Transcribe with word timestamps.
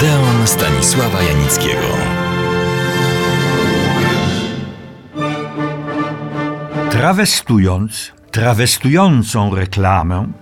Odeon 0.00 0.46
Stanisława 0.46 1.22
Janickiego. 1.22 1.88
Trawestując, 6.90 8.12
trawestującą 8.30 9.54
reklamę, 9.54 10.32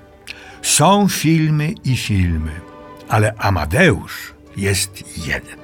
są 0.62 1.08
filmy 1.08 1.72
i 1.84 1.96
filmy, 1.96 2.50
ale 3.08 3.34
Amadeusz 3.39 4.34
jest 4.57 5.16
jeden. 5.26 5.59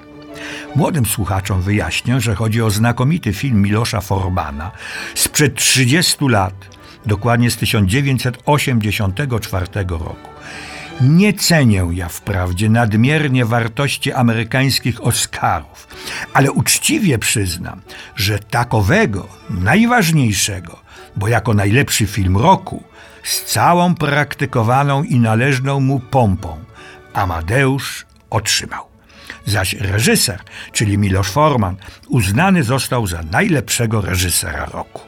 Młodym 0.76 1.06
słuchaczom 1.06 1.62
wyjaśnię, 1.62 2.20
że 2.20 2.34
chodzi 2.34 2.62
o 2.62 2.70
znakomity 2.70 3.32
film 3.32 3.62
Milosza 3.62 4.00
Forbana 4.00 4.70
sprzed 5.14 5.54
30 5.54 6.28
lat, 6.28 6.54
dokładnie 7.06 7.50
z 7.50 7.56
1984 7.56 9.66
roku. 9.88 10.34
Nie 11.00 11.32
cenię 11.32 11.88
ja 11.92 12.08
wprawdzie 12.08 12.68
nadmiernie 12.68 13.44
wartości 13.44 14.12
amerykańskich 14.12 15.04
Oscarów, 15.04 15.88
ale 16.34 16.52
uczciwie 16.52 17.18
przyznam, 17.18 17.80
że 18.16 18.38
takowego, 18.38 19.28
najważniejszego, 19.50 20.78
bo 21.16 21.28
jako 21.28 21.54
najlepszy 21.54 22.06
film 22.06 22.36
roku, 22.36 22.82
z 23.22 23.44
całą 23.44 23.94
praktykowaną 23.94 25.02
i 25.02 25.20
należną 25.20 25.80
mu 25.80 26.00
pompą, 26.00 26.64
Amadeusz 27.14 28.06
otrzymał. 28.30 28.84
Zaś 29.46 29.74
reżyser, 29.74 30.40
czyli 30.72 30.98
Miloš 30.98 31.28
Forman, 31.28 31.76
uznany 32.08 32.62
został 32.62 33.06
za 33.06 33.22
najlepszego 33.22 34.00
reżysera 34.00 34.66
roku. 34.66 35.00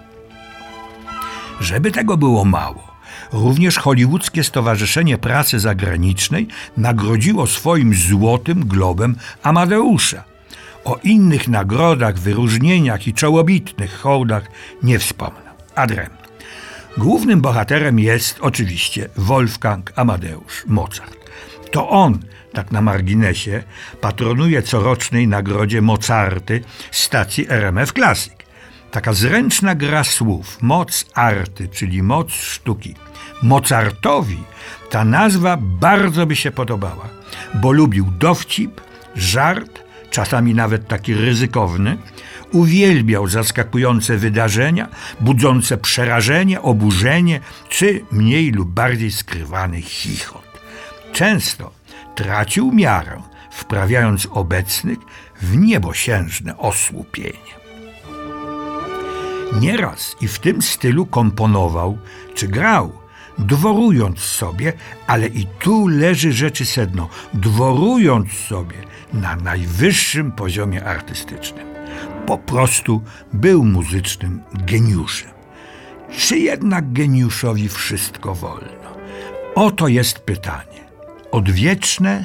Żeby 1.61 1.91
tego 1.91 2.17
było 2.17 2.45
mało, 2.45 2.86
również 3.33 3.79
Hollywoodzkie 3.79 4.45
Stowarzyszenie 4.45 5.19
Pracy 5.19 5.61
Zagranicznej 5.61 6.49
nagrodziło 6.77 7.47
swoim 7.47 7.95
złotym 7.95 8.65
globem 8.65 9.17
Amadeusza. 9.43 10.25
O 10.85 10.99
innych 11.03 11.49
nagrodach, 11.49 12.19
wyróżnieniach 12.19 13.07
i 13.07 13.15
czołobitnych 13.15 13.99
hołdach 13.99 14.45
nie 14.83 14.99
wspomnę. 14.99 15.51
Adrem. 15.75 16.11
Głównym 16.99 17.41
bohaterem 17.41 17.99
jest 17.99 18.39
oczywiście 18.41 19.09
Wolfgang 19.17 19.93
Amadeusz 19.97 20.65
Mozart. 20.67 21.17
To 21.71 21.89
on, 21.89 22.19
tak 22.53 22.73
na 22.73 22.81
marginesie, 22.81 23.63
patronuje 24.01 24.63
corocznej 24.63 25.29
nagrodzie 25.29 25.83
Mozarty 25.83 26.65
stacji 26.91 27.47
RMF 27.49 27.93
Classic. 27.93 28.35
Taka 28.91 29.13
zręczna 29.13 29.75
gra 29.75 30.05
słów, 30.05 30.63
moc 30.63 31.07
arty, 31.15 31.69
czyli 31.69 32.03
moc 32.03 32.31
sztuki. 32.31 32.95
Mozartowi 33.43 34.39
ta 34.91 35.05
nazwa 35.05 35.57
bardzo 35.61 36.27
by 36.27 36.37
się 36.37 36.51
podobała, 36.51 37.09
bo 37.55 37.73
lubił 37.73 38.07
dowcip, 38.19 38.81
żart, 39.17 39.83
czasami 40.11 40.55
nawet 40.55 40.89
taki 40.89 41.15
ryzykowny, 41.15 41.99
uwielbiał 42.53 43.29
zaskakujące 43.29 44.17
wydarzenia, 44.17 44.89
budzące 45.21 45.77
przerażenie, 45.79 46.63
oburzenie 46.63 47.41
czy 47.69 48.05
mniej 48.11 48.53
lub 48.53 48.69
bardziej 48.69 49.13
skrywany 49.13 49.83
chichot. 49.83 50.61
Często 51.13 51.71
tracił 52.15 52.73
miarę, 52.73 53.23
wprawiając 53.51 54.29
obecnych 54.31 54.99
w 55.43 55.57
niebosiężne 55.57 56.59
osłupienie. 56.59 57.57
Nieraz 59.61 60.17
i 60.21 60.29
w 60.29 60.39
tym 60.39 60.63
stylu 60.63 61.07
komponował 61.07 61.99
czy 62.35 62.49
grał, 62.49 62.93
dworując 63.39 64.21
sobie, 64.21 64.73
ale 65.07 65.27
i 65.27 65.47
tu 65.47 65.89
leży 65.89 66.33
rzeczy 66.33 66.67
sedno, 66.67 67.09
dworując 67.35 68.33
sobie 68.33 68.77
na 69.13 69.37
najwyższym 69.37 70.33
poziomie 70.33 70.85
artystycznym. 70.85 71.67
Po 72.27 72.39
prostu 72.39 73.03
był 73.33 73.65
muzycznym 73.65 74.43
geniuszem. 74.55 75.31
Czy 76.19 76.39
jednak 76.39 76.93
geniuszowi 76.93 77.69
wszystko 77.69 78.35
wolno? 78.35 78.97
Oto 79.55 79.89
jest 79.89 80.19
pytanie. 80.19 80.87
Odwieczne 81.31 82.25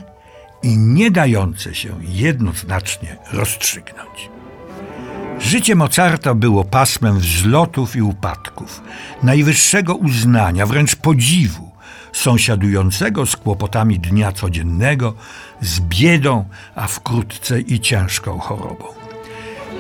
i 0.64 0.78
nie 0.78 1.12
dające 1.12 1.76
się 1.76 2.00
jednoznacznie 2.02 3.18
rozstrzygnąć. 3.34 4.30
Życie 5.40 5.76
Mozarta 5.76 6.36
było 6.36 6.64
pasmem 6.64 7.20
wzlotów 7.20 7.96
i 7.96 8.02
upadków, 8.02 8.82
najwyższego 9.24 9.96
uznania, 9.96 10.66
wręcz 10.66 10.96
podziwu, 10.96 11.72
sąsiadującego 12.14 13.26
z 13.26 13.36
kłopotami 13.36 14.00
dnia 14.00 14.32
codziennego, 14.32 15.14
z 15.62 15.80
biedą, 15.80 16.46
a 16.76 16.88
wkrótce 16.88 17.62
i 17.62 17.80
ciężką 17.80 18.40
chorobą. 18.40 18.86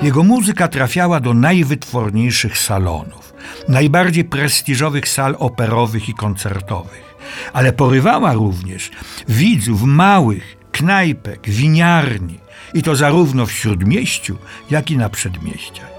Jego 0.01 0.23
muzyka 0.23 0.67
trafiała 0.67 1.19
do 1.19 1.34
najwytworniejszych 1.34 2.57
salonów, 2.57 3.33
najbardziej 3.68 4.23
prestiżowych 4.23 5.09
sal 5.09 5.35
operowych 5.39 6.09
i 6.09 6.13
koncertowych, 6.13 7.16
ale 7.53 7.73
porywała 7.73 8.33
również 8.33 8.91
widzów 9.28 9.83
małych 9.83 10.61
knajpek, 10.81 11.50
winiarni 11.50 12.40
i 12.74 12.84
to 12.84 12.96
zarówno 12.96 13.46
w 13.46 13.52
śródmieściu, 13.52 14.38
jak 14.69 14.92
i 14.92 14.97
na 14.97 15.09
przedmieściach. 15.09 15.92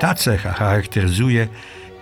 Ta 0.00 0.14
cecha 0.14 0.52
charakteryzuje 0.52 1.48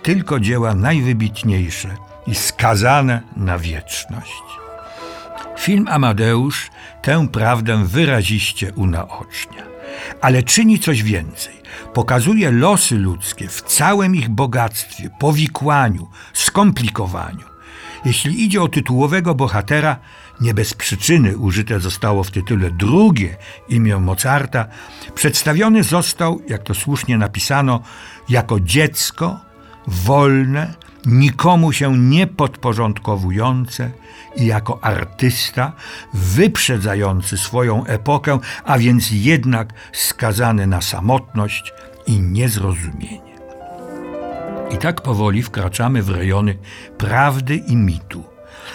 tylko 0.03 0.39
dzieła 0.39 0.75
najwybitniejsze 0.75 1.89
i 2.27 2.35
skazane 2.35 3.21
na 3.35 3.59
wieczność. 3.59 4.43
Film 5.59 5.87
Amadeusz 5.87 6.69
tę 7.01 7.27
prawdę 7.27 7.85
wyraziście 7.85 8.73
unaocznia, 8.73 9.63
ale 10.21 10.43
czyni 10.43 10.79
coś 10.79 11.03
więcej. 11.03 11.53
Pokazuje 11.93 12.51
losy 12.51 12.95
ludzkie 12.95 13.47
w 13.47 13.61
całym 13.61 14.15
ich 14.15 14.29
bogactwie, 14.29 15.09
powikłaniu, 15.19 16.07
skomplikowaniu. 16.33 17.56
Jeśli 18.07 18.43
idzie 18.43 18.61
o 18.61 18.67
tytułowego 18.67 19.35
bohatera, 19.35 19.97
nie 20.41 20.53
bez 20.53 20.73
przyczyny 20.73 21.37
użyte 21.37 21.79
zostało 21.79 22.23
w 22.23 22.31
tytule 22.31 22.71
drugie 22.71 23.37
imię 23.69 23.97
Mozarta, 23.97 24.65
przedstawiony 25.15 25.83
został, 25.83 26.41
jak 26.49 26.63
to 26.63 26.73
słusznie 26.73 27.17
napisano, 27.17 27.81
jako 28.29 28.59
dziecko, 28.59 29.39
wolne, 29.87 30.73
nikomu 31.05 31.71
się 31.71 31.97
nie 31.97 32.27
podporządkowujące 32.27 33.91
i 34.35 34.45
jako 34.45 34.83
artysta 34.83 35.73
wyprzedzający 36.13 37.37
swoją 37.37 37.85
epokę, 37.85 38.39
a 38.63 38.77
więc 38.77 39.11
jednak 39.11 39.73
skazany 39.93 40.67
na 40.67 40.81
samotność 40.81 41.73
i 42.05 42.19
niezrozumienie. 42.19 43.26
I 44.71 44.77
tak 44.77 45.01
powoli 45.01 45.43
wkraczamy 45.43 46.03
w 46.03 46.09
rejony 46.09 46.57
prawdy 46.97 47.55
i 47.55 47.75
mitu. 47.75 48.23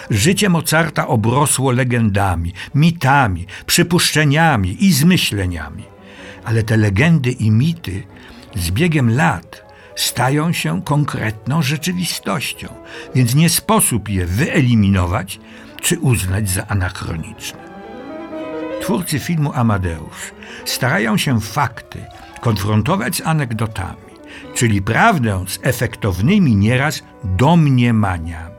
Życie 0.09 0.49
Mozarta 0.49 1.07
obrosło 1.07 1.71
legendami, 1.71 2.53
mitami, 2.75 3.45
przypuszczeniami 3.65 4.85
i 4.85 4.93
zmyśleniami. 4.93 5.83
Ale 6.45 6.63
te 6.63 6.77
legendy 6.77 7.31
i 7.31 7.51
mity 7.51 8.03
z 8.55 8.71
biegiem 8.71 9.15
lat 9.15 9.63
stają 9.95 10.53
się 10.53 10.81
konkretną 10.81 11.61
rzeczywistością, 11.61 12.67
więc 13.15 13.35
nie 13.35 13.49
sposób 13.49 14.09
je 14.09 14.25
wyeliminować 14.25 15.39
czy 15.81 15.99
uznać 15.99 16.49
za 16.49 16.67
anachroniczne. 16.67 17.59
Twórcy 18.81 19.19
filmu 19.19 19.51
Amadeusz 19.53 20.31
starają 20.65 21.17
się 21.17 21.41
fakty 21.41 22.05
konfrontować 22.41 23.15
z 23.15 23.21
anegdotami 23.21 24.12
czyli 24.53 24.81
prawdę 24.81 25.45
z 25.47 25.59
efektownymi 25.61 26.55
nieraz 26.55 27.03
domniemaniami. 27.23 28.53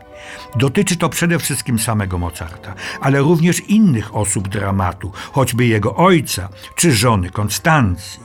Dotyczy 0.56 0.96
to 0.96 1.08
przede 1.08 1.38
wszystkim 1.38 1.78
samego 1.78 2.18
Mozarta, 2.18 2.74
ale 3.00 3.18
również 3.18 3.60
innych 3.60 4.16
osób 4.16 4.48
dramatu, 4.48 5.12
choćby 5.32 5.66
jego 5.66 5.96
ojca 5.96 6.48
czy 6.76 6.92
żony 6.92 7.30
Konstancji. 7.30 8.20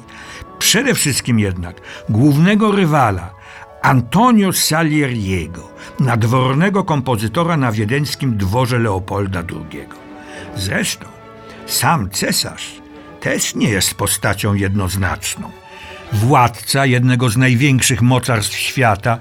Przede 0.60 0.96
wszystkim 0.96 1.40
jednak 1.40 1.82
głównego 2.10 2.72
rywala, 2.72 3.34
Antonio 3.82 4.54
Salieriego, 4.54 5.72
nadwornego 6.00 6.84
kompozytora 6.84 7.58
na 7.58 7.72
wiedeńskim 7.72 8.38
dworze 8.38 8.80
Leopolda 8.80 9.40
II. 9.40 9.86
Zresztą 10.56 11.06
sam 11.66 12.10
cesarz 12.10 12.82
też 13.20 13.56
nie 13.56 13.70
jest 13.70 13.94
postacią 13.94 14.54
jednoznaczną 14.54 15.52
władca 16.14 16.86
jednego 16.86 17.30
z 17.30 17.38
największych 17.38 18.02
mocarstw 18.02 18.56
świata, 18.56 19.20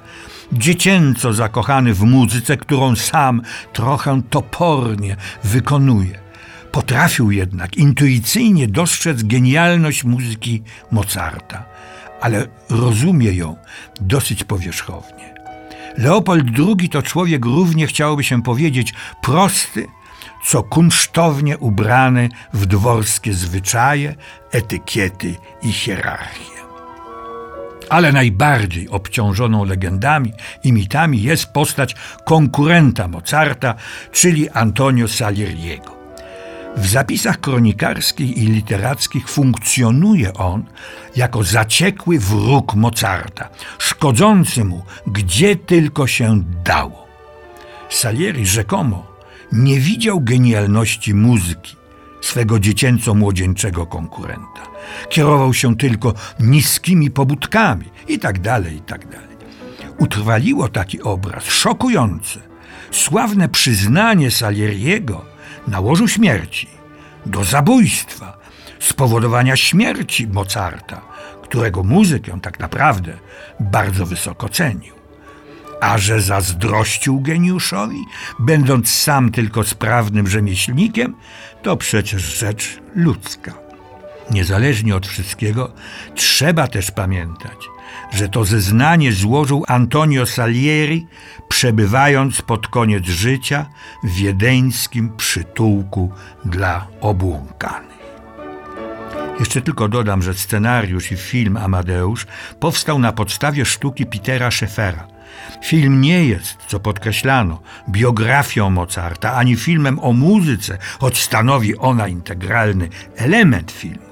dziecięco 0.53 1.33
zakochany 1.33 1.95
w 1.95 2.03
muzyce, 2.03 2.57
którą 2.57 2.97
sam 2.97 3.43
trochę 3.73 4.23
topornie 4.31 5.17
wykonuje. 5.45 6.19
Potrafił 6.73 7.31
jednak 7.31 7.77
intuicyjnie 7.77 8.69
dostrzec 8.69 9.23
genialność 9.23 10.05
muzyki 10.05 10.63
Mozarta, 10.91 11.65
ale 12.21 12.47
rozumie 12.71 13.33
ją 13.33 13.57
dosyć 14.01 14.45
powierzchownie. 14.45 15.35
Leopold 15.99 16.45
II 16.59 16.89
to 16.89 17.03
człowiek 17.03 17.45
równie 17.45 17.87
chciałoby 17.87 18.25
się 18.25 18.43
powiedzieć 18.43 18.95
prosty, 19.23 19.87
co 20.45 20.63
kunsztownie 20.63 21.59
ubrany 21.59 22.29
w 22.53 22.67
dworskie 22.67 23.35
zwyczaje, 23.35 24.15
etykiety 24.53 25.35
i 25.63 25.73
hierarchię. 25.73 26.58
Ale 27.89 28.13
najbardziej 28.13 28.89
obciążoną 28.89 29.65
legendami 29.65 30.33
i 30.65 30.73
mitami 30.73 31.23
jest 31.23 31.47
postać 31.47 31.97
konkurenta 32.25 33.09
Mozarta, 33.09 33.75
czyli 34.13 34.51
Antonio 34.51 35.09
Salieriego. 35.09 35.99
W 36.77 36.87
zapisach 36.87 37.41
kronikarskich 37.41 38.37
i 38.37 38.47
literackich 38.47 39.29
funkcjonuje 39.29 40.35
on 40.35 40.65
jako 41.17 41.43
zaciekły 41.43 42.19
wróg 42.19 42.75
Mozarta, 42.75 43.49
szkodzący 43.79 44.65
mu 44.65 44.85
gdzie 45.07 45.57
tylko 45.57 46.07
się 46.07 46.43
dało. 46.65 47.07
Salieri 47.89 48.47
rzekomo 48.47 49.07
nie 49.53 49.81
widział 49.81 50.21
genialności 50.21 51.15
muzyki 51.15 51.78
swego 52.29 52.61
dziecięco-młodzieńczego 52.61 53.87
konkurenta. 53.87 54.63
Kierował 55.09 55.55
się 55.55 55.77
tylko 55.77 56.15
niskimi 56.41 57.11
pobudkami 57.11 57.85
i 58.09 58.19
tak 58.19 58.41
dalej, 58.41 58.77
i 58.77 58.81
tak 58.81 59.09
dalej. 59.09 59.37
Utrwaliło 59.99 60.69
taki 60.69 61.03
obraz 61.03 61.45
szokujący. 61.45 62.41
Sławne 62.91 63.49
przyznanie 63.49 64.31
Salieriego 64.31 65.25
na 65.69 65.81
łożu 65.81 66.09
śmierci 66.09 66.69
do 67.27 67.45
zabójstwa, 67.45 68.39
spowodowania 68.79 69.57
śmierci 69.57 70.27
Mozarta, 70.27 71.01
którego 71.43 71.83
muzykę 71.83 72.39
tak 72.43 72.59
naprawdę 72.59 73.13
bardzo 73.61 74.07
wysoko 74.07 74.49
cenił. 74.49 74.98
A 75.81 75.99
że 75.99 76.21
zazdrościł 76.21 77.21
geniuszowi, 77.21 78.05
będąc 78.39 78.91
sam 78.91 79.31
tylko 79.31 79.65
sprawnym 79.65 80.29
rzemieślnikiem, 80.29 81.15
to 81.63 81.77
przecież 81.77 82.23
rzecz 82.39 82.81
ludzka. 82.95 83.55
Niezależnie 84.31 84.97
od 84.97 85.07
wszystkiego, 85.07 85.73
trzeba 86.15 86.69
też 86.69 86.91
pamiętać, 86.91 87.59
że 88.13 88.29
to 88.29 88.45
zeznanie 88.45 89.13
złożył 89.13 89.65
Antonio 89.69 90.27
Salieri, 90.27 91.07
przebywając 91.49 92.43
pod 92.43 92.69
koniec 92.69 93.05
życia 93.05 93.67
w 94.05 94.15
wiedeńskim 94.15 95.17
przytułku 95.17 96.13
dla 96.45 96.87
obłąkanych. 97.01 97.98
Jeszcze 99.41 99.61
tylko 99.61 99.89
dodam, 99.89 100.23
że 100.23 100.35
scenariusz 100.35 101.13
i 101.13 101.17
film 101.17 101.57
Amadeusz 101.57 102.27
powstał 102.61 102.99
na 102.99 103.13
podstawie 103.13 103.65
sztuki 103.65 104.07
Petera 104.07 104.51
Scheffera. 104.51 105.07
Film 105.65 106.01
nie 106.01 106.25
jest, 106.25 106.57
co 106.67 106.81
podkreślano, 106.81 107.61
biografią 107.89 108.71
Mozarta, 108.71 109.35
ani 109.35 109.57
filmem 109.57 109.99
o 109.99 110.13
muzyce, 110.13 110.79
choć 111.01 111.23
stanowi 111.23 111.77
ona 111.77 112.09
integralny 112.09 112.89
element 113.17 113.71
filmu. 113.71 114.09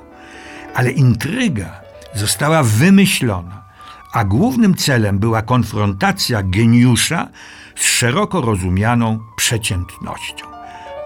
Ale 0.75 0.91
intryga 0.91 1.81
została 2.15 2.63
wymyślona, 2.63 3.65
a 4.13 4.25
głównym 4.25 4.75
celem 4.75 5.19
była 5.19 5.43
konfrontacja 5.43 6.43
geniusza 6.43 7.29
z 7.77 7.85
szeroko 7.85 8.41
rozumianą 8.41 9.19
przeciętnością. 9.37 10.47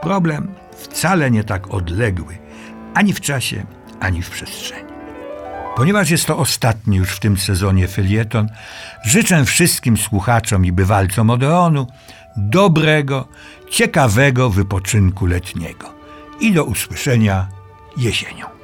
Problem 0.03 0.55
wcale 0.77 1.31
nie 1.31 1.45
tak 1.45 1.75
odległy, 1.75 2.39
ani 2.95 3.13
w 3.13 3.21
czasie, 3.21 3.67
ani 4.01 4.23
w 4.23 4.31
przestrzeni. 4.31 4.91
Ponieważ 5.77 6.11
jest 6.11 6.27
to 6.27 6.39
ostatni 6.39 6.97
już 6.97 7.11
w 7.11 7.21
tym 7.21 7.37
sezonie 7.37 7.89
felieton, 7.89 8.49
życzę 9.05 9.45
wszystkim 9.45 9.97
słuchaczom 9.97 10.65
i 10.65 10.73
bywalcom 10.73 11.31
Odeonu 11.31 11.87
dobrego, 12.37 13.29
ciekawego 13.71 14.51
wypoczynku 14.51 15.27
letniego 15.27 15.95
i 16.41 16.53
do 16.53 16.65
usłyszenia 16.65 17.49
jesienią. 17.97 18.60